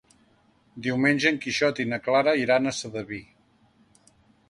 Diumenge 0.87 1.29
en 1.33 1.37
Quixot 1.45 1.83
i 1.85 1.87
na 1.91 2.01
Clara 2.09 2.35
iran 2.47 2.67
a 2.73 2.77
Sedaví. 2.81 3.25